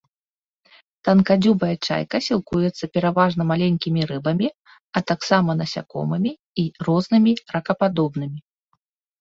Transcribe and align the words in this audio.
Танкадзюбая 1.07 1.69
чайка 1.87 2.21
сілкуецца 2.29 2.85
пераважна 2.95 3.41
маленькімі 3.51 4.01
рыбамі, 4.13 4.47
а 4.97 5.05
таксама 5.13 5.51
насякомымі 5.61 6.31
і 6.65 6.67
рознымі 6.89 7.31
ракападобнымі. 7.59 8.39